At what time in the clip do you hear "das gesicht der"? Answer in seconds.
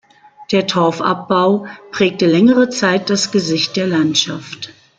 3.11-3.85